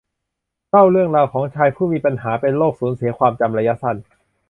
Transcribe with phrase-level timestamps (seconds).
[0.69, 3.97] เล่าเรื่องราวของชายผู้มีปัญหาเป็นโรคสูญเสียความจำระยะสั้น